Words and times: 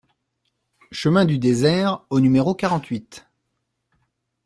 Chemin 0.91 1.25
du 1.25 1.37
Désert 1.37 2.07
au 2.09 2.21
numéro 2.21 2.55
quarante-huit 2.55 3.23